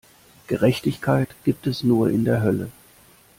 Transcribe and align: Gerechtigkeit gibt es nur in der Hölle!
Gerechtigkeit 0.47 1.29
gibt 1.43 1.67
es 1.67 1.83
nur 1.83 2.09
in 2.09 2.25
der 2.25 2.41
Hölle! 2.41 2.71